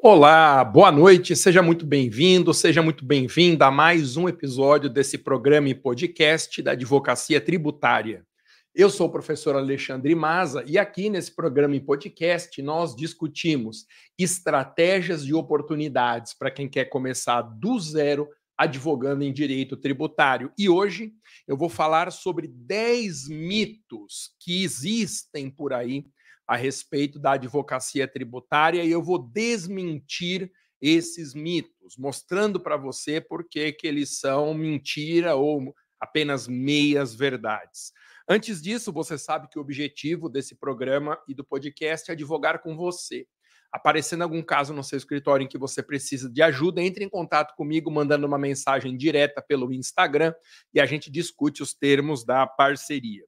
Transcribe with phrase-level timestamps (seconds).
[0.00, 5.70] Olá, boa noite, seja muito bem-vindo, seja muito bem-vinda a mais um episódio desse programa
[5.70, 8.24] e podcast da Advocacia Tributária.
[8.72, 13.86] Eu sou o professor Alexandre Maza e aqui nesse programa e podcast nós discutimos
[14.16, 20.52] estratégias e oportunidades para quem quer começar do zero advogando em direito tributário.
[20.56, 21.12] E hoje
[21.44, 26.04] eu vou falar sobre 10 mitos que existem por aí
[26.48, 30.50] a respeito da advocacia tributária e eu vou desmentir
[30.80, 37.92] esses mitos, mostrando para você por que eles são mentira ou apenas meias verdades.
[38.26, 42.76] Antes disso, você sabe que o objetivo desse programa e do podcast é advogar com
[42.76, 43.26] você.
[43.70, 47.54] Aparecendo algum caso no seu escritório em que você precisa de ajuda, entre em contato
[47.54, 50.32] comigo mandando uma mensagem direta pelo Instagram
[50.72, 53.24] e a gente discute os termos da parceria.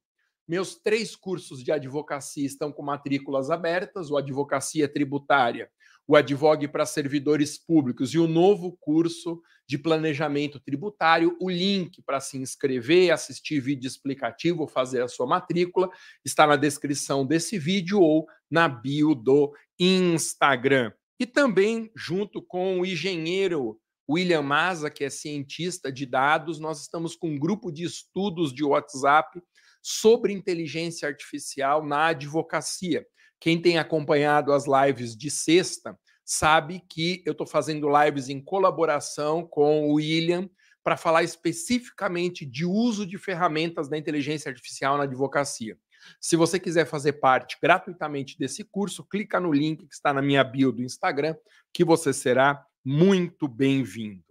[0.51, 5.71] Meus três cursos de advocacia estão com matrículas abertas: o Advocacia Tributária,
[6.09, 11.37] o Advogue para Servidores Públicos e o novo curso de Planejamento Tributário.
[11.41, 15.89] O link para se inscrever, assistir vídeo explicativo, fazer a sua matrícula,
[16.25, 20.93] está na descrição desse vídeo ou na bio do Instagram.
[21.21, 23.79] E também, junto com o engenheiro
[24.11, 28.65] William Maza, que é cientista de dados, nós estamos com um grupo de estudos de
[28.65, 29.41] WhatsApp
[29.83, 33.07] sobre inteligência artificial na advocacia.
[33.39, 39.47] Quem tem acompanhado as lives de sexta sabe que eu estou fazendo lives em colaboração
[39.47, 40.49] com o William
[40.83, 45.77] para falar especificamente de uso de ferramentas da inteligência artificial na advocacia.
[46.21, 50.43] Se você quiser fazer parte gratuitamente desse curso, clica no link que está na minha
[50.43, 51.35] bio do Instagram,
[51.73, 54.30] que você será muito bem-vindo.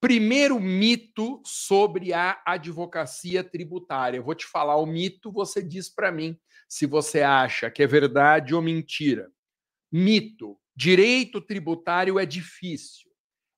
[0.00, 4.16] Primeiro mito sobre a advocacia tributária.
[4.16, 7.86] Eu vou te falar o mito, você diz para mim se você acha que é
[7.86, 9.30] verdade ou mentira.
[9.92, 13.10] Mito: direito tributário é difícil.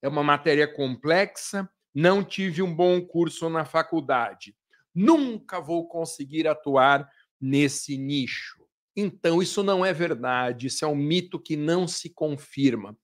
[0.02, 4.56] É uma matéria complexa, não tive um bom curso na faculdade.
[4.92, 7.08] Nunca vou conseguir atuar
[7.40, 8.62] nesse nicho.
[8.96, 12.96] Então, isso não é verdade, isso é um mito que não se confirma.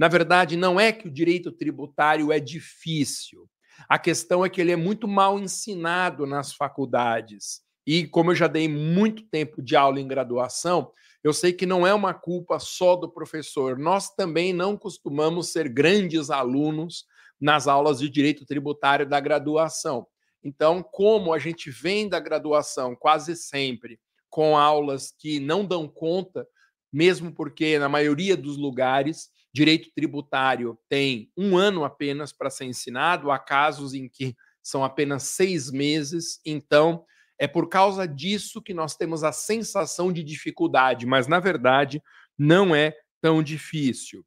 [0.00, 3.46] Na verdade, não é que o direito tributário é difícil.
[3.86, 7.60] A questão é que ele é muito mal ensinado nas faculdades.
[7.86, 10.90] E como eu já dei muito tempo de aula em graduação,
[11.22, 13.78] eu sei que não é uma culpa só do professor.
[13.78, 17.04] Nós também não costumamos ser grandes alunos
[17.38, 20.06] nas aulas de direito tributário da graduação.
[20.42, 24.00] Então, como a gente vem da graduação quase sempre
[24.30, 26.48] com aulas que não dão conta,
[26.90, 33.30] mesmo porque na maioria dos lugares direito tributário tem um ano apenas para ser ensinado,
[33.30, 37.04] há casos em que são apenas seis meses, então
[37.38, 42.02] é por causa disso que nós temos a sensação de dificuldade, mas na verdade
[42.38, 44.24] não é tão difícil.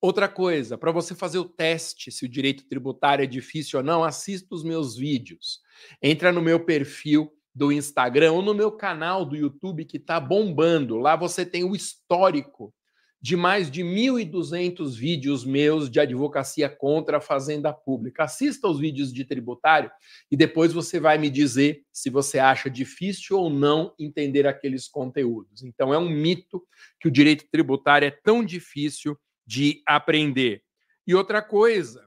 [0.00, 4.04] Outra coisa, para você fazer o teste se o direito tributário é difícil ou não,
[4.04, 5.60] assista os meus vídeos.
[6.02, 10.98] Entra no meu perfil do Instagram ou no meu canal do YouTube que está bombando.
[10.98, 12.74] Lá você tem o histórico
[13.24, 18.24] de mais de 1.200 vídeos meus de advocacia contra a fazenda pública.
[18.24, 19.90] Assista aos vídeos de tributário
[20.30, 25.62] e depois você vai me dizer se você acha difícil ou não entender aqueles conteúdos.
[25.62, 26.62] Então, é um mito
[27.00, 30.62] que o direito tributário é tão difícil de aprender.
[31.06, 32.06] E outra coisa,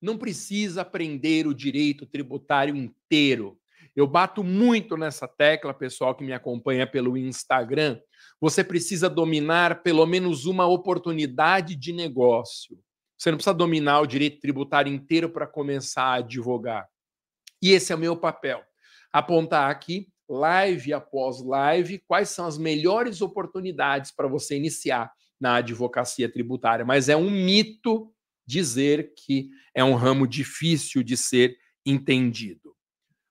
[0.00, 3.60] não precisa aprender o direito tributário inteiro.
[3.94, 8.00] Eu bato muito nessa tecla, pessoal que me acompanha pelo Instagram.
[8.44, 12.78] Você precisa dominar pelo menos uma oportunidade de negócio.
[13.16, 16.86] Você não precisa dominar o direito tributário inteiro para começar a advogar.
[17.62, 18.62] E esse é o meu papel.
[19.10, 26.30] Apontar aqui, live após live, quais são as melhores oportunidades para você iniciar na advocacia
[26.30, 26.84] tributária.
[26.84, 28.12] Mas é um mito
[28.46, 31.56] dizer que é um ramo difícil de ser
[31.86, 32.73] entendido.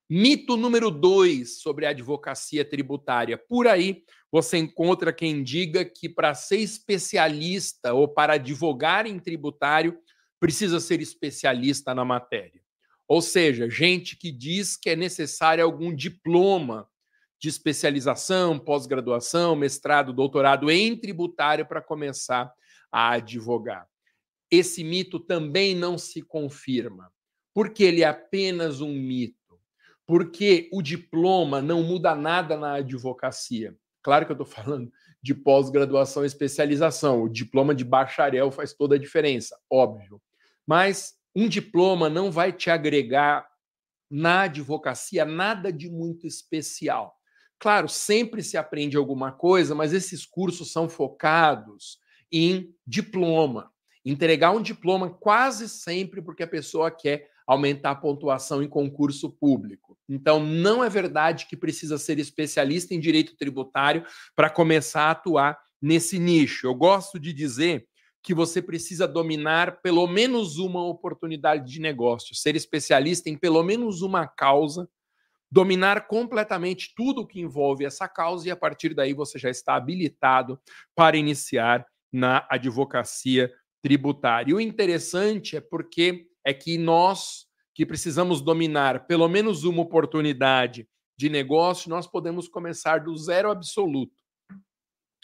[0.09, 3.37] Mito número dois sobre a advocacia tributária.
[3.37, 9.97] Por aí você encontra quem diga que para ser especialista ou para advogar em tributário
[10.39, 12.61] precisa ser especialista na matéria.
[13.07, 16.87] Ou seja, gente que diz que é necessário algum diploma
[17.39, 22.51] de especialização, pós-graduação, mestrado, doutorado em tributário para começar
[22.91, 23.87] a advogar.
[24.49, 27.11] Esse mito também não se confirma,
[27.53, 29.42] porque ele é apenas um mito
[30.05, 33.75] porque o diploma não muda nada na advocacia.
[34.01, 34.91] Claro que eu estou falando
[35.21, 37.23] de pós-graduação e especialização.
[37.23, 40.21] O diploma de bacharel faz toda a diferença, óbvio.
[40.67, 43.47] Mas um diploma não vai te agregar
[44.09, 47.15] na advocacia nada de muito especial.
[47.57, 51.97] Claro, sempre se aprende alguma coisa, mas esses cursos são focados
[52.31, 53.71] em diploma.
[54.05, 59.97] Entregar um diploma quase sempre porque a pessoa quer aumentar a pontuação em concurso público.
[60.07, 64.05] Então, não é verdade que precisa ser especialista em direito tributário
[64.35, 66.67] para começar a atuar nesse nicho.
[66.67, 67.87] Eu gosto de dizer
[68.23, 74.01] que você precisa dominar pelo menos uma oportunidade de negócio, ser especialista em pelo menos
[74.01, 74.87] uma causa,
[75.51, 80.59] dominar completamente tudo que envolve essa causa e a partir daí você já está habilitado
[80.95, 83.51] para iniciar na advocacia
[83.81, 84.51] tributária.
[84.51, 90.87] E o interessante é porque é que nós que precisamos dominar pelo menos uma oportunidade
[91.17, 94.21] de negócio, nós podemos começar do zero absoluto.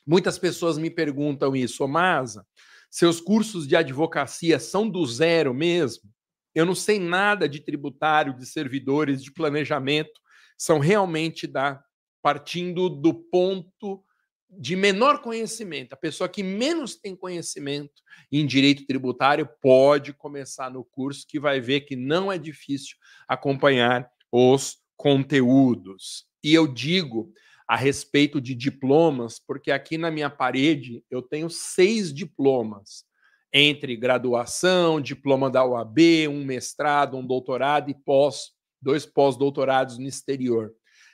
[0.05, 2.45] Muitas pessoas me perguntam isso, Masa,
[2.89, 6.09] seus cursos de advocacia são do zero mesmo?
[6.55, 10.19] Eu não sei nada de tributário, de servidores, de planejamento,
[10.57, 11.83] são realmente da
[12.21, 14.03] partindo do ponto
[14.49, 15.93] de menor conhecimento.
[15.93, 18.01] A pessoa que menos tem conhecimento
[18.31, 22.97] em direito tributário pode começar no curso que vai ver que não é difícil
[23.27, 26.25] acompanhar os conteúdos.
[26.43, 27.31] E eu digo
[27.67, 33.05] a respeito de diplomas, porque aqui na minha parede eu tenho seis diplomas,
[33.53, 38.51] entre graduação, diploma da UAB, um mestrado, um doutorado e pós,
[38.81, 40.73] dois pós-doutorados no exterior.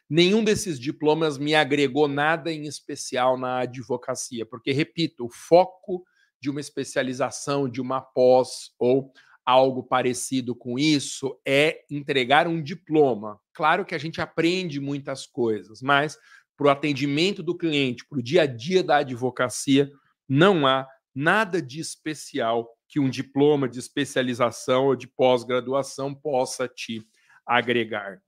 [0.09, 6.03] Nenhum desses diplomas me agregou nada em especial na advocacia, porque, repito, o foco
[6.39, 9.11] de uma especialização, de uma pós ou
[9.43, 13.39] algo parecido com isso é entregar um diploma.
[13.53, 16.17] Claro que a gente aprende muitas coisas, mas
[16.57, 19.91] para o atendimento do cliente, para o dia a dia da advocacia,
[20.27, 27.05] não há nada de especial que um diploma de especialização ou de pós-graduação possa te
[27.45, 28.21] agregar.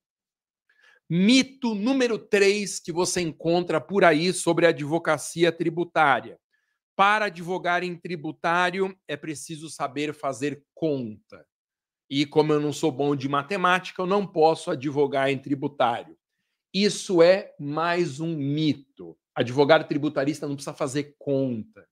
[1.10, 6.38] Mito número 3 que você encontra por aí sobre a advocacia tributária.
[6.98, 11.46] Para advogar em tributário é preciso saber fazer conta.
[12.10, 16.18] E como eu não sou bom de matemática, eu não posso advogar em tributário.
[16.74, 19.18] Isso é mais um mito.
[19.34, 21.88] Advogado tributarista não precisa fazer conta,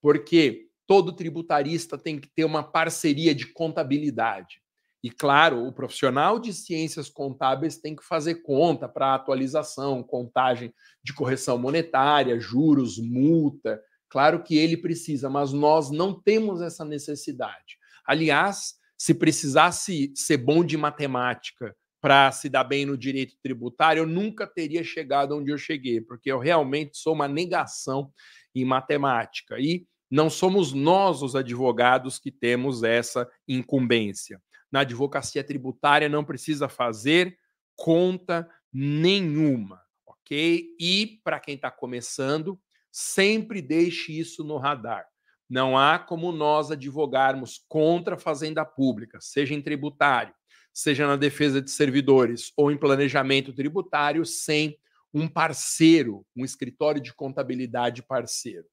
[0.00, 4.60] porque todo tributarista tem que ter uma parceria de contabilidade.
[5.02, 10.72] E, claro, o profissional de ciências contábeis tem que fazer conta para atualização, contagem
[11.02, 13.80] de correção monetária, juros, multa.
[14.08, 17.78] Claro que ele precisa, mas nós não temos essa necessidade.
[18.06, 24.06] Aliás, se precisasse ser bom de matemática para se dar bem no direito tributário, eu
[24.06, 28.10] nunca teria chegado onde eu cheguei, porque eu realmente sou uma negação
[28.54, 29.58] em matemática.
[29.58, 34.40] E não somos nós, os advogados, que temos essa incumbência.
[34.70, 37.38] Na advocacia tributária não precisa fazer
[37.74, 40.74] conta nenhuma, ok?
[40.80, 42.58] E para quem está começando,
[42.90, 45.06] sempre deixe isso no radar.
[45.48, 50.34] Não há como nós advogarmos contra a fazenda pública, seja em tributário,
[50.72, 54.76] seja na defesa de servidores ou em planejamento tributário, sem
[55.14, 58.66] um parceiro, um escritório de contabilidade parceiro.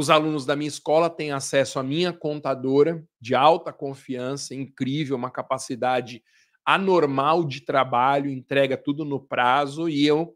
[0.00, 5.30] Os alunos da minha escola têm acesso à minha contadora de alta confiança, incrível, uma
[5.30, 6.24] capacidade
[6.64, 10.34] anormal de trabalho, entrega tudo no prazo e eu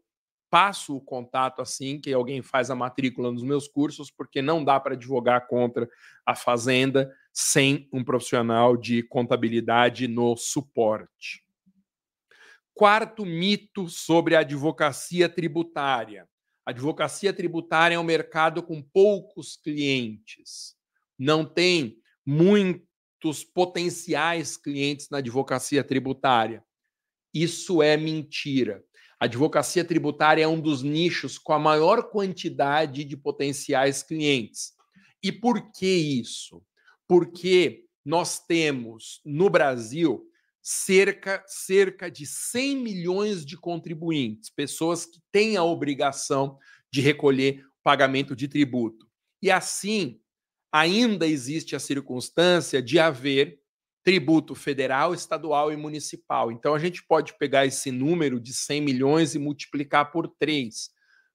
[0.51, 4.79] passo o contato assim que alguém faz a matrícula nos meus cursos, porque não dá
[4.79, 5.89] para advogar contra
[6.23, 11.43] a fazenda sem um profissional de contabilidade no suporte.
[12.71, 16.29] Quarto mito sobre a advocacia tributária.
[16.65, 20.75] A advocacia tributária é um mercado com poucos clientes.
[21.17, 26.63] Não tem muitos potenciais clientes na advocacia tributária.
[27.31, 28.83] Isso é mentira.
[29.19, 34.73] A advocacia tributária é um dos nichos com a maior quantidade de potenciais clientes.
[35.21, 36.63] E por que isso?
[37.07, 40.27] Porque nós temos no Brasil
[40.67, 46.57] cerca, cerca de 100 milhões de contribuintes, pessoas que têm a obrigação
[46.91, 49.07] de recolher pagamento de tributo.
[49.43, 50.19] E assim,
[50.71, 53.59] ainda existe a circunstância de haver
[54.03, 56.51] tributo federal, estadual e municipal.
[56.51, 60.89] Então, a gente pode pegar esse número de 100 milhões e multiplicar por três,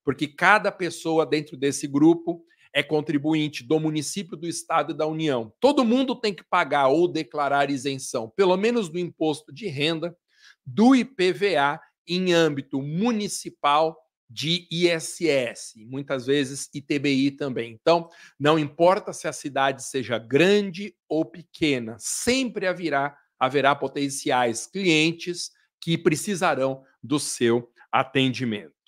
[0.05, 5.53] porque cada pessoa dentro desse grupo é contribuinte do município, do estado e da União.
[5.61, 10.17] Todo mundo tem que pagar ou declarar isenção, pelo menos do imposto de renda,
[10.65, 13.97] do IPVA em âmbito municipal
[14.29, 17.77] de ISS, muitas vezes ITBI também.
[17.81, 18.09] Então,
[18.39, 25.51] não importa se a cidade seja grande ou pequena, sempre haverá, haverá potenciais clientes
[25.81, 28.80] que precisarão do seu atendimento.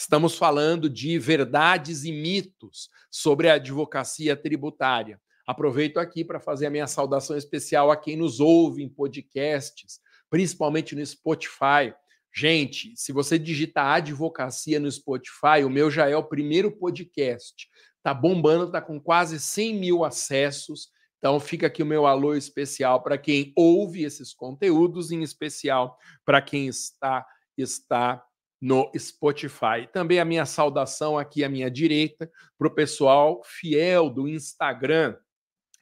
[0.00, 5.20] Estamos falando de verdades e mitos sobre a advocacia tributária.
[5.46, 10.96] Aproveito aqui para fazer a minha saudação especial a quem nos ouve em podcasts, principalmente
[10.96, 11.92] no Spotify.
[12.34, 17.68] Gente, se você digitar advocacia no Spotify, o meu já é o primeiro podcast.
[18.02, 20.88] Tá bombando, tá com quase 100 mil acessos.
[21.18, 26.40] Então fica aqui o meu alô especial para quem ouve esses conteúdos, em especial para
[26.40, 28.24] quem está está
[28.60, 29.88] no Spotify.
[29.92, 35.16] Também a minha saudação aqui à minha direita para o pessoal fiel do Instagram,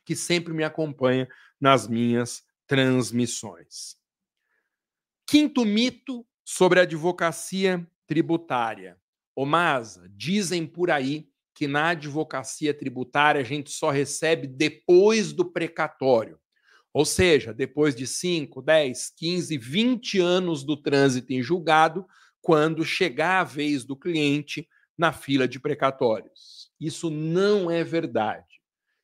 [0.04, 1.28] que sempre me acompanha
[1.60, 3.96] nas minhas transmissões.
[5.26, 8.96] Quinto mito sobre a advocacia tributária.
[9.34, 15.44] Ô Masa, dizem por aí que na advocacia tributária a gente só recebe depois do
[15.44, 16.38] precatório.
[16.92, 22.06] Ou seja, depois de 5, 10, 15, 20 anos do trânsito em julgado,
[22.48, 26.70] quando chegar a vez do cliente na fila de precatórios.
[26.80, 28.46] Isso não é verdade.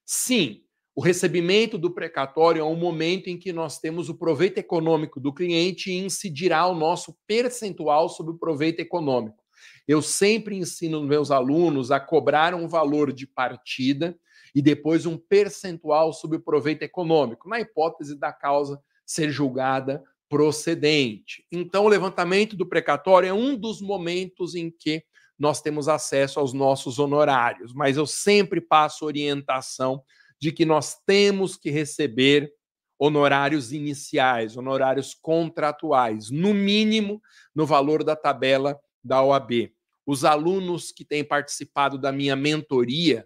[0.03, 0.63] Sim,
[0.97, 5.31] o recebimento do precatório é um momento em que nós temos o proveito econômico do
[5.31, 9.45] cliente e incidirá o nosso percentual sobre o proveito econômico.
[9.87, 14.19] Eu sempre ensino meus alunos a cobrar um valor de partida
[14.55, 20.03] e depois um percentual sobre o proveito econômico, na hipótese da causa ser julgada
[20.35, 21.47] procedente.
[21.53, 25.05] Então, o levantamento do precatório é um dos momentos em que
[25.39, 30.03] nós temos acesso aos nossos honorários, mas eu sempre passo orientação
[30.41, 32.53] de que nós temos que receber
[32.99, 37.23] honorários iniciais, honorários contratuais, no mínimo
[37.55, 39.73] no valor da tabela da OAB.
[40.05, 43.25] Os alunos que têm participado da minha mentoria,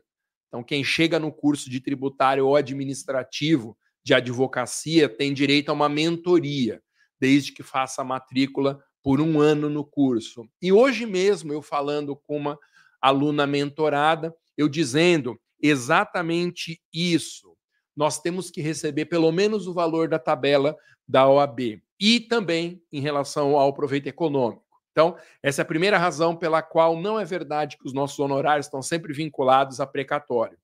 [0.48, 5.88] então quem chega no curso de tributário ou administrativo de advocacia tem direito a uma
[5.88, 6.82] mentoria
[7.20, 10.48] desde que faça a matrícula por um ano no curso.
[10.60, 12.58] E hoje mesmo, eu falando com uma
[13.00, 17.56] aluna mentorada, eu dizendo exatamente isso.
[17.96, 23.00] Nós temos que receber pelo menos o valor da tabela da OAB e também em
[23.00, 24.64] relação ao proveito econômico.
[24.92, 28.66] Então, essa é a primeira razão pela qual não é verdade que os nossos honorários
[28.66, 30.58] estão sempre vinculados a precatório.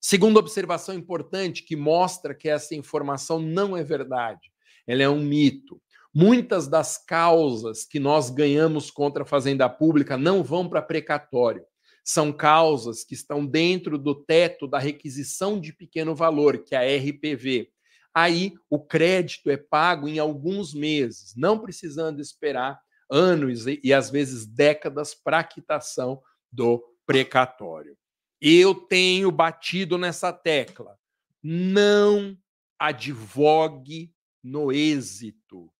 [0.00, 4.51] Segunda observação importante que mostra que essa informação não é verdade
[4.86, 5.80] ela é um mito.
[6.14, 11.64] Muitas das causas que nós ganhamos contra a fazenda pública não vão para precatório.
[12.04, 16.98] São causas que estão dentro do teto da requisição de pequeno valor, que é a
[16.98, 17.70] RPV.
[18.14, 22.78] Aí o crédito é pago em alguns meses, não precisando esperar
[23.10, 26.20] anos e, às vezes décadas para a quitação
[26.50, 27.96] do precatório.
[28.40, 30.98] Eu tenho batido nessa tecla.
[31.42, 32.36] Não
[32.78, 34.12] advogue
[34.42, 35.70] no êxito.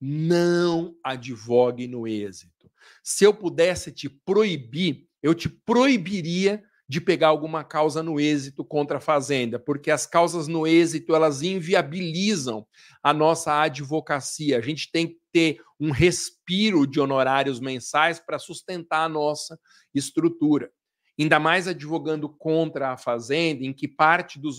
[0.00, 2.70] Não advogue no êxito.
[3.02, 8.98] Se eu pudesse te proibir, eu te proibiria de pegar alguma causa no êxito contra
[8.98, 12.64] a fazenda, porque as causas no êxito elas inviabilizam
[13.02, 14.58] a nossa advocacia.
[14.58, 19.58] A gente tem que ter um respiro de honorários mensais para sustentar a nossa
[19.92, 20.70] estrutura.
[21.18, 24.58] Ainda mais advogando contra a fazenda, em que parte dos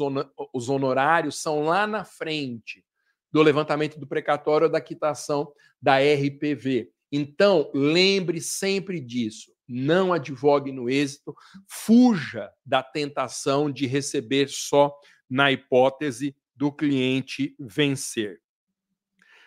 [0.69, 2.83] honorários são lá na frente
[3.31, 6.91] do levantamento do precatório ou da quitação da RPV.
[7.11, 9.51] Então, lembre sempre disso.
[9.67, 11.35] Não advogue no êxito,
[11.67, 14.93] fuja da tentação de receber só
[15.29, 18.41] na hipótese do cliente vencer.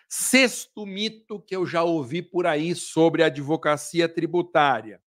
[0.07, 5.01] Sexto mito que eu já ouvi por aí sobre advocacia tributária.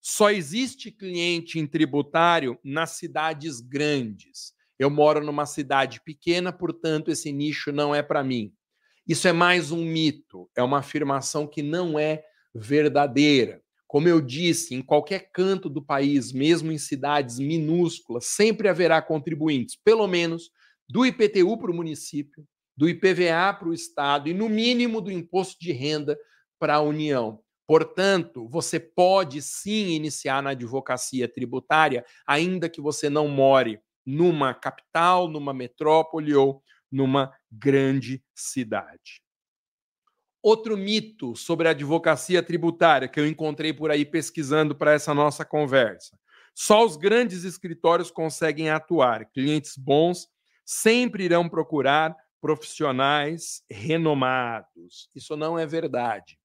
[0.00, 4.52] Só existe cliente em tributário nas cidades grandes.
[4.78, 8.52] Eu moro numa cidade pequena, portanto, esse nicho não é para mim.
[9.06, 12.22] Isso é mais um mito, é uma afirmação que não é
[12.54, 13.60] verdadeira.
[13.86, 19.76] Como eu disse, em qualquer canto do país, mesmo em cidades minúsculas, sempre haverá contribuintes,
[19.82, 20.50] pelo menos
[20.86, 25.56] do IPTU para o município, do IPVA para o Estado e, no mínimo, do imposto
[25.58, 26.16] de renda
[26.58, 27.40] para a União.
[27.66, 35.28] Portanto, você pode sim iniciar na advocacia tributária, ainda que você não more numa capital,
[35.28, 39.22] numa metrópole ou numa grande cidade.
[40.42, 45.44] Outro mito sobre a advocacia tributária que eu encontrei por aí pesquisando para essa nossa
[45.44, 46.18] conversa.
[46.54, 49.26] Só os grandes escritórios conseguem atuar.
[49.26, 50.26] Clientes bons
[50.64, 55.10] sempre irão procurar profissionais renomados.
[55.14, 56.38] Isso não é verdade.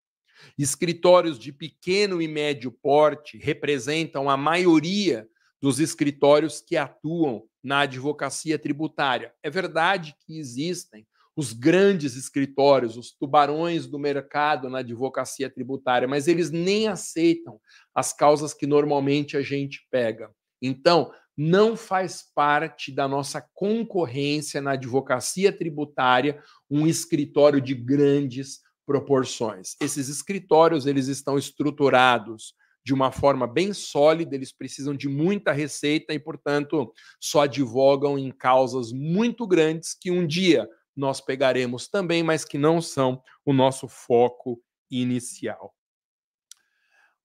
[0.57, 5.25] Escritórios de pequeno e médio porte representam a maioria
[5.61, 9.33] dos escritórios que atuam na advocacia tributária.
[9.41, 16.27] É verdade que existem os grandes escritórios, os tubarões do mercado na advocacia tributária, mas
[16.27, 17.59] eles nem aceitam
[17.95, 20.29] as causas que normalmente a gente pega.
[20.61, 29.75] Então, não faz parte da nossa concorrência na advocacia tributária um escritório de grandes proporções.
[29.81, 32.53] Esses escritórios, eles estão estruturados
[32.83, 38.31] de uma forma bem sólida, eles precisam de muita receita e, portanto, só advogam em
[38.31, 43.87] causas muito grandes que um dia nós pegaremos também, mas que não são o nosso
[43.87, 44.61] foco
[44.91, 45.73] inicial.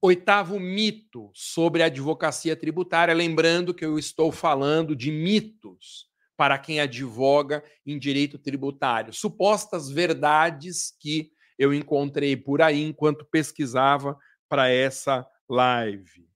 [0.01, 6.79] Oitavo mito sobre a advocacia tributária, lembrando que eu estou falando de mitos para quem
[6.79, 14.17] advoga em direito tributário, supostas verdades que eu encontrei por aí enquanto pesquisava
[14.49, 16.29] para essa live.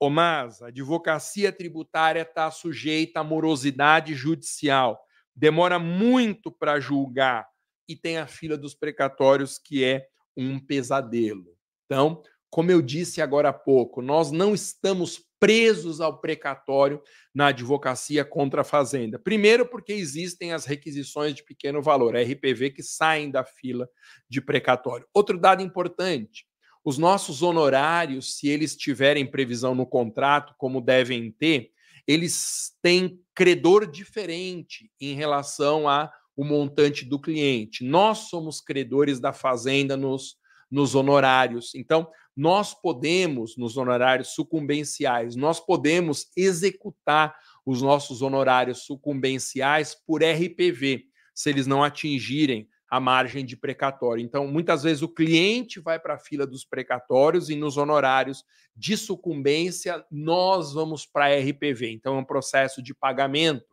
[0.00, 5.00] O mas a advocacia tributária está sujeita à morosidade judicial,
[5.34, 7.46] demora muito para julgar
[7.88, 10.06] e tem a fila dos precatórios que é
[10.36, 11.56] um pesadelo.
[11.86, 17.02] Então, como eu disse agora há pouco, nós não estamos presos ao precatório
[17.34, 19.18] na advocacia contra a fazenda.
[19.18, 23.88] Primeiro, porque existem as requisições de pequeno valor, RPV, que saem da fila
[24.28, 25.06] de precatório.
[25.12, 26.46] Outro dado importante:
[26.84, 31.70] os nossos honorários, se eles tiverem previsão no contrato, como devem ter,
[32.06, 37.84] eles têm credor diferente em relação ao montante do cliente.
[37.84, 40.36] Nós somos credores da fazenda nos,
[40.70, 41.74] nos honorários.
[41.74, 51.04] Então, nós podemos, nos honorários sucumbenciais, nós podemos executar os nossos honorários sucumbenciais por RPV,
[51.34, 54.22] se eles não atingirem a margem de precatório.
[54.22, 58.44] Então, muitas vezes o cliente vai para a fila dos precatórios e nos honorários
[58.76, 61.90] de sucumbência nós vamos para a RPV.
[61.90, 63.64] Então, é um processo de pagamento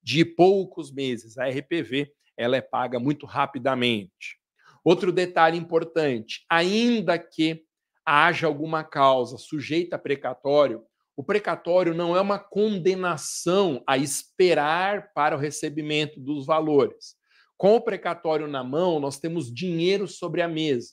[0.00, 1.36] de poucos meses.
[1.38, 4.38] A RPV ela é paga muito rapidamente.
[4.84, 7.64] Outro detalhe importante: ainda que
[8.06, 10.84] haja alguma causa sujeita a precatório,
[11.16, 17.17] o precatório não é uma condenação a esperar para o recebimento dos valores.
[17.58, 20.92] Com o precatório na mão, nós temos dinheiro sobre a mesa.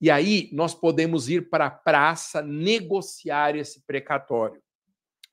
[0.00, 4.60] E aí nós podemos ir para a praça negociar esse precatório.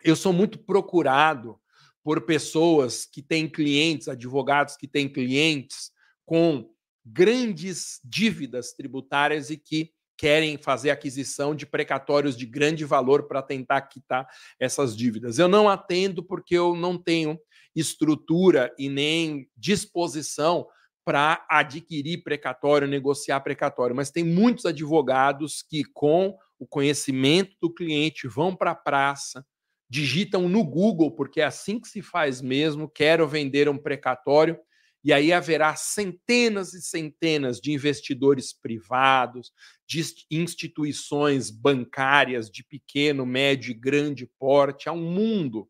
[0.04, 1.60] Eu sou muito procurado
[2.04, 5.91] por pessoas que têm clientes, advogados que têm clientes
[6.26, 6.69] com
[7.06, 13.82] grandes dívidas tributárias e que querem fazer aquisição de precatórios de grande valor para tentar
[13.84, 14.28] quitar
[14.60, 15.39] essas dívidas.
[15.39, 17.39] Eu não atendo porque eu não tenho
[17.76, 20.68] estrutura e nem disposição
[21.06, 28.28] para adquirir precatório, negociar precatório, mas tem muitos advogados que, com o conhecimento do cliente,
[28.28, 29.44] vão para a praça,
[29.90, 34.60] digitam no Google, porque é assim que se faz mesmo, quero vender um precatório,
[35.04, 39.52] e aí haverá centenas e centenas de investidores privados,
[39.88, 44.90] de instituições bancárias de pequeno, médio e grande porte.
[44.90, 45.70] Há um mundo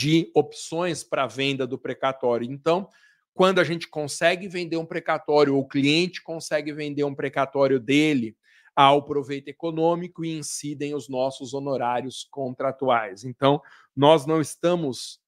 [0.00, 2.50] de opções para venda do precatório.
[2.50, 2.88] Então,
[3.34, 8.34] quando a gente consegue vender um precatório, ou o cliente consegue vender um precatório dele
[8.74, 13.24] ao proveito econômico e incidem os nossos honorários contratuais.
[13.24, 13.60] Então,
[13.94, 15.20] nós não estamos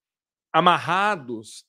[0.50, 1.66] amarrados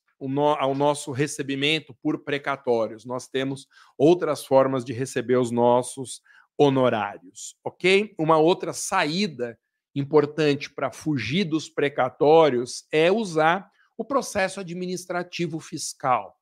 [0.58, 3.04] ao nosso recebimento por precatórios.
[3.04, 3.66] Nós temos
[3.98, 6.22] outras formas de receber os nossos
[6.56, 8.14] honorários, ok?
[8.18, 9.58] Uma outra saída
[9.94, 16.36] importante para fugir dos precatórios é usar o processo administrativo fiscal.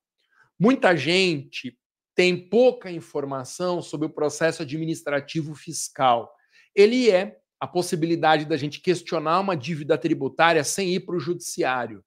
[0.58, 1.78] Muita gente
[2.14, 6.32] tem pouca informação sobre o processo administrativo fiscal.
[6.74, 12.04] Ele é a possibilidade da gente questionar uma dívida tributária sem ir para o judiciário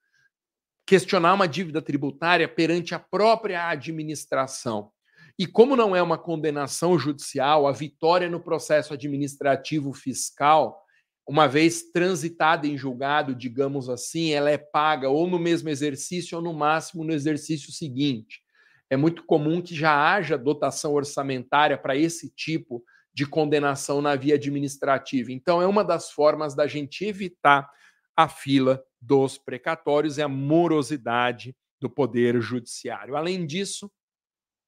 [0.86, 4.92] questionar uma dívida tributária perante a própria administração.
[5.38, 10.85] E como não é uma condenação judicial, a vitória no processo administrativo fiscal,
[11.28, 16.44] uma vez transitada em julgado, digamos assim, ela é paga ou no mesmo exercício ou
[16.44, 18.44] no máximo no exercício seguinte.
[18.90, 24.36] É muito comum que já haja dotação orçamentária para esse tipo de condenação na via
[24.36, 25.32] administrativa.
[25.32, 27.68] Então, é uma das formas da gente evitar
[28.16, 33.16] a fila dos precatórios e a morosidade do poder judiciário.
[33.16, 33.92] Além disso,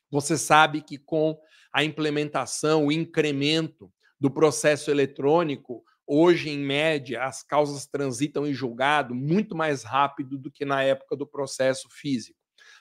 [0.10, 1.38] você sabe que com
[1.72, 9.14] a implementação, o incremento do processo eletrônico, hoje, em média, as causas transitam em julgado
[9.14, 12.40] muito mais rápido do que na época do processo físico.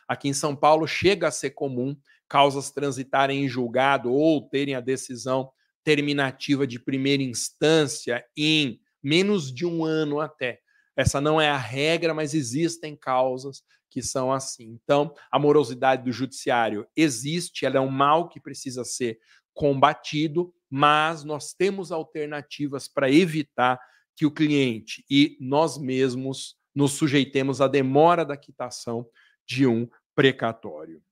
[0.09, 1.97] Aqui em São Paulo, chega a ser comum
[2.29, 5.51] causas transitarem em julgado ou terem a decisão
[5.83, 10.61] terminativa de primeira instância em menos de um ano até.
[10.97, 14.79] Essa não é a regra, mas existem causas que são assim.
[14.83, 19.19] Então, a morosidade do judiciário existe, ela é um mal que precisa ser
[19.55, 23.81] combatido, mas nós temos alternativas para evitar
[24.17, 29.09] que o cliente e nós mesmos nos sujeitemos à demora da quitação
[29.47, 31.03] de um precatório.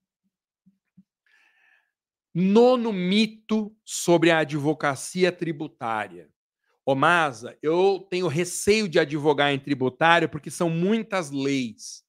[2.33, 6.29] Nono mito sobre a advocacia tributária.
[6.85, 12.03] Ô Masa, eu tenho receio de advogar em tributário porque são muitas leis.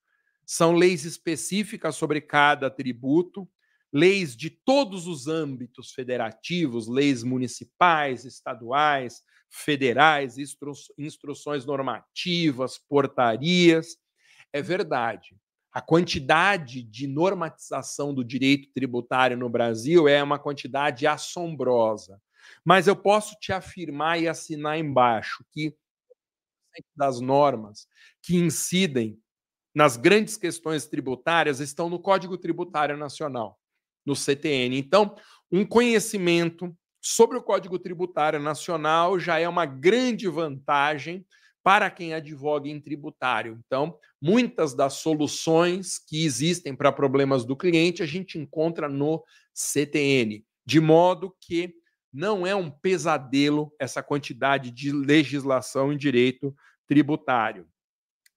[0.44, 3.48] São leis específicas sobre cada tributo,
[3.92, 13.96] leis de todos os âmbitos federativos, leis municipais, estaduais, federais, instru instruções normativas, portarias.
[14.52, 15.36] É verdade.
[15.72, 22.20] A quantidade de normatização do direito tributário no Brasil é uma quantidade assombrosa.
[22.64, 25.76] Mas eu posso te afirmar e assinar embaixo que
[26.94, 27.86] das normas
[28.22, 29.18] que incidem
[29.74, 33.58] nas grandes questões tributárias estão no Código Tributário Nacional,
[34.06, 34.78] no CTN.
[34.78, 35.14] Então,
[35.50, 41.26] um conhecimento sobre o Código Tributário Nacional já é uma grande vantagem
[41.62, 43.60] para quem advoga em tributário.
[43.66, 50.44] Então, muitas das soluções que existem para problemas do cliente a gente encontra no CTN,
[50.64, 51.74] de modo que
[52.12, 56.54] não é um pesadelo essa quantidade de legislação em direito
[56.86, 57.66] tributário.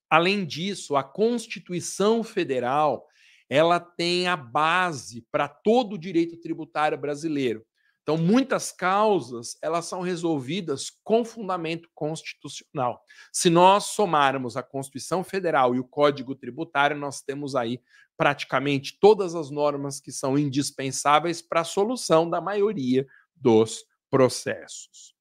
[0.10, 3.08] Além disso, a Constituição Federal,
[3.50, 7.66] ela tem a base para todo o direito tributário brasileiro.
[8.04, 13.04] Então, muitas causas, elas são resolvidas com fundamento constitucional.
[13.32, 17.80] Se nós somarmos a Constituição Federal e o Código Tributário, nós temos aí
[18.18, 25.14] praticamente todas as normas que são indispensáveis para a solução da maioria dos processos.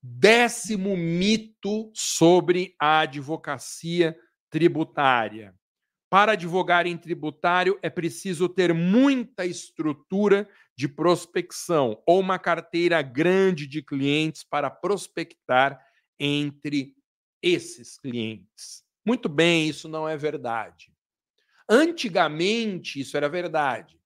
[0.00, 4.16] Décimo mito sobre a advocacia
[4.48, 5.54] tributária.
[6.14, 13.66] Para advogar em tributário é preciso ter muita estrutura de prospecção ou uma carteira grande
[13.66, 15.76] de clientes para prospectar
[16.16, 16.94] entre
[17.42, 18.84] esses clientes.
[19.04, 20.92] Muito bem, isso não é verdade.
[21.68, 23.98] Antigamente, isso era verdade.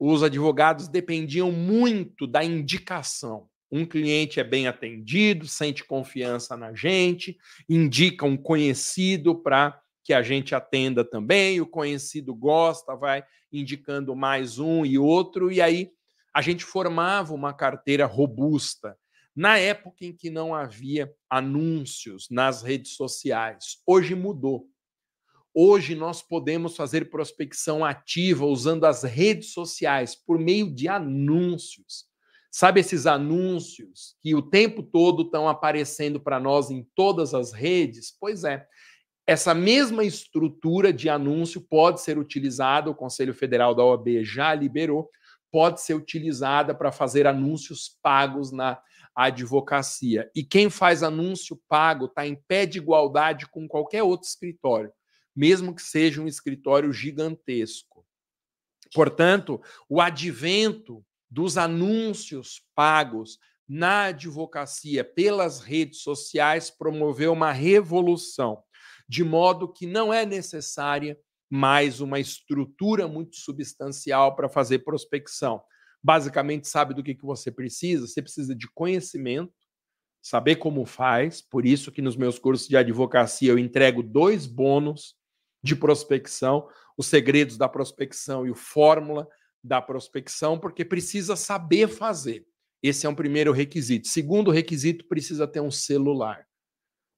[0.00, 3.48] Os advogados dependiam muito da indicação.
[3.70, 10.22] Um cliente é bem atendido, sente confiança na gente, indica um conhecido para que a
[10.22, 15.90] gente atenda também, o conhecido gosta, vai indicando mais um e outro, e aí
[16.34, 18.96] a gente formava uma carteira robusta.
[19.34, 24.68] Na época em que não havia anúncios nas redes sociais, hoje mudou.
[25.54, 32.06] Hoje nós podemos fazer prospecção ativa usando as redes sociais por meio de anúncios.
[32.50, 38.14] Sabe esses anúncios que o tempo todo estão aparecendo para nós em todas as redes?
[38.18, 38.66] Pois é,
[39.32, 45.10] essa mesma estrutura de anúncio pode ser utilizada, o Conselho Federal da OAB já liberou,
[45.50, 48.78] pode ser utilizada para fazer anúncios pagos na
[49.14, 50.30] advocacia.
[50.34, 54.92] E quem faz anúncio pago está em pé de igualdade com qualquer outro escritório,
[55.34, 58.06] mesmo que seja um escritório gigantesco.
[58.94, 68.62] Portanto, o advento dos anúncios pagos na advocacia pelas redes sociais promoveu uma revolução,
[69.08, 71.18] de modo que não é necessária
[71.50, 75.62] mais uma estrutura muito substancial para fazer prospecção.
[76.02, 78.06] Basicamente, sabe do que, que você precisa?
[78.06, 79.52] Você precisa de conhecimento,
[80.22, 85.14] saber como faz, por isso que nos meus cursos de advocacia eu entrego dois bônus
[85.62, 89.28] de prospecção, os segredos da prospecção e o fórmula
[89.62, 92.46] da prospecção, porque precisa saber fazer.
[92.82, 94.08] Esse é um primeiro requisito.
[94.08, 96.46] Segundo requisito, precisa ter um celular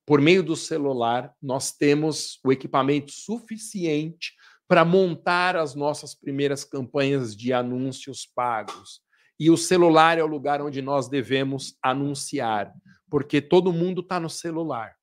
[0.06, 4.34] por meio do celular, nós temos o equipamento suficiente
[4.68, 9.00] para montar as nossas primeiras campanhas de anúncios pagos.
[9.38, 12.72] E o celular é o lugar onde nós devemos anunciar,
[13.10, 14.94] porque todo mundo está no celular.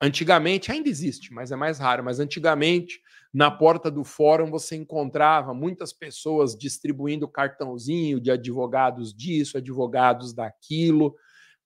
[0.00, 3.00] Antigamente, ainda existe, mas é mais raro, mas antigamente,
[3.34, 11.16] na porta do fórum, você encontrava muitas pessoas distribuindo cartãozinho de advogados disso, advogados daquilo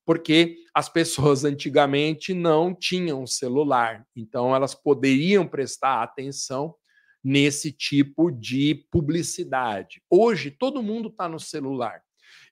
[0.05, 6.75] porque as pessoas antigamente não tinham celular, então elas poderiam prestar atenção
[7.23, 10.03] nesse tipo de publicidade.
[10.11, 12.03] Hoje, todo mundo está no celular.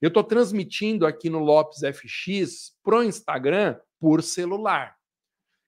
[0.01, 4.97] Eu estou transmitindo aqui no Lopes FX pro Instagram por celular.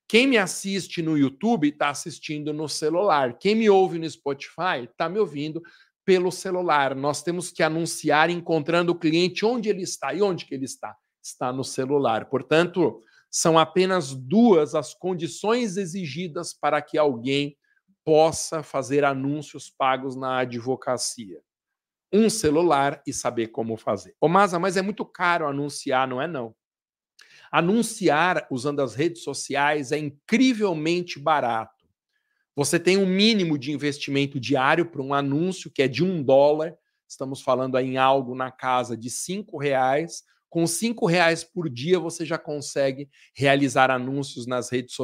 [0.07, 3.37] Quem me assiste no YouTube está assistindo no celular.
[3.37, 5.61] Quem me ouve no Spotify está me ouvindo
[6.05, 6.95] pelo celular.
[6.95, 10.95] Nós temos que anunciar encontrando o cliente onde ele está e onde que ele está
[11.23, 12.25] está no celular.
[12.25, 17.57] Portanto, são apenas duas as condições exigidas para que alguém
[18.03, 21.41] possa fazer anúncios pagos na advocacia.
[22.11, 24.15] Um celular e saber como fazer.
[24.19, 26.53] Ô, Masa, mas é muito caro anunciar, não é não?
[27.51, 31.87] Anunciar usando as redes sociais é incrivelmente barato.
[32.55, 36.77] Você tem um mínimo de investimento diário para um anúncio que é de um dólar.
[37.07, 41.97] Estamos falando aí em algo na casa de cinco reais com cinco reais por dia
[41.97, 44.95] você já consegue realizar anúncios nas redes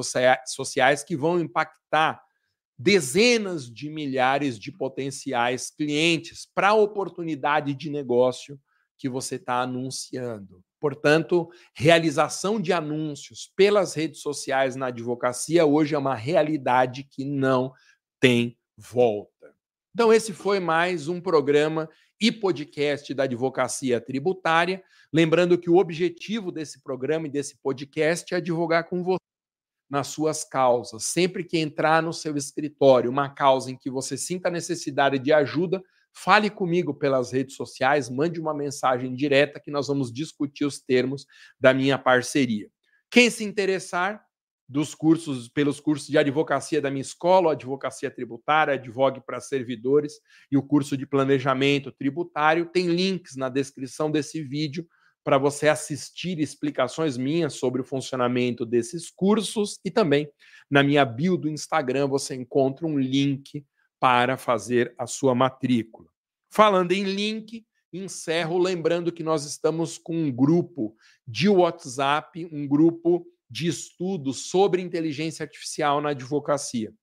[0.45, 2.21] sociais que vão impactar
[2.77, 8.59] dezenas de milhares de potenciais clientes para a oportunidade de negócio
[8.95, 10.63] que você está anunciando.
[10.79, 17.73] Portanto, realização de anúncios pelas redes sociais na advocacia hoje é uma realidade que não
[18.19, 19.51] tem volta.
[19.95, 24.83] Então, esse foi mais um programa e podcast da Advocacia Tributária.
[25.11, 29.19] Lembrando que o objetivo desse programa e desse podcast é advogar com você
[29.89, 31.05] nas suas causas.
[31.05, 35.81] Sempre que entrar no seu escritório uma causa em que você sinta necessidade de ajuda,
[36.13, 41.25] fale comigo pelas redes sociais, mande uma mensagem direta que nós vamos discutir os termos
[41.59, 42.69] da minha parceria.
[43.09, 44.23] Quem se interessar,
[44.69, 50.55] dos cursos, pelos cursos de advocacia da minha escola, advocacia tributária, advogue para servidores e
[50.55, 52.67] o curso de planejamento tributário.
[52.67, 54.87] Tem links na descrição desse vídeo
[55.23, 60.29] para você assistir explicações minhas sobre o funcionamento desses cursos e também
[60.69, 63.65] na minha bio do Instagram você encontra um link
[63.99, 66.09] para fazer a sua matrícula.
[66.47, 70.95] Falando em link, encerro lembrando que nós estamos com um grupo
[71.27, 76.93] de WhatsApp, um grupo de estudos sobre inteligência artificial na advocacia.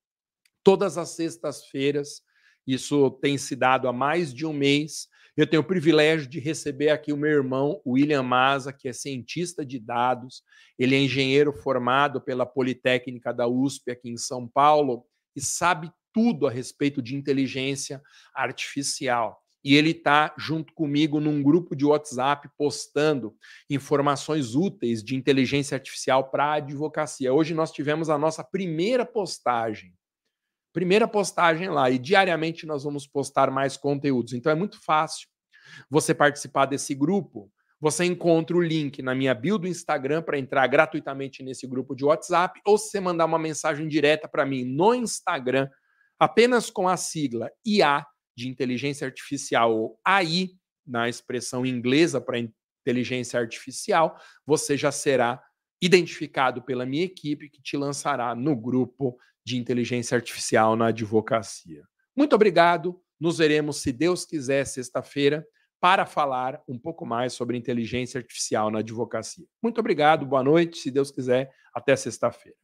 [0.63, 2.21] Todas as sextas-feiras,
[2.65, 5.07] isso tem se dado há mais de um mês.
[5.35, 9.65] Eu tenho o privilégio de receber aqui o meu irmão, William Maza, que é cientista
[9.65, 10.43] de dados.
[10.77, 15.05] Ele é engenheiro formado pela Politécnica da USP aqui em São Paulo
[15.35, 18.01] e sabe tudo a respeito de inteligência
[18.33, 23.35] artificial e ele está junto comigo num grupo de WhatsApp postando
[23.69, 27.33] informações úteis de inteligência artificial para a advocacia.
[27.33, 29.93] Hoje nós tivemos a nossa primeira postagem.
[30.73, 34.33] Primeira postagem lá, e diariamente nós vamos postar mais conteúdos.
[34.33, 35.27] Então é muito fácil
[35.89, 37.51] você participar desse grupo.
[37.79, 42.05] Você encontra o link na minha bio do Instagram para entrar gratuitamente nesse grupo de
[42.05, 45.69] WhatsApp, ou se você mandar uma mensagem direta para mim no Instagram,
[46.19, 48.05] apenas com a sigla IA
[48.37, 50.51] de inteligência artificial, ou AI,
[50.85, 55.43] na expressão inglesa para inteligência artificial, você já será
[55.81, 61.83] identificado pela minha equipe que te lançará no grupo de inteligência artificial na advocacia.
[62.15, 63.01] Muito obrigado.
[63.19, 65.45] Nos veremos, se Deus quiser, sexta-feira,
[65.79, 69.45] para falar um pouco mais sobre inteligência artificial na advocacia.
[69.61, 70.77] Muito obrigado, boa noite.
[70.77, 72.57] Se Deus quiser, até sexta-feira.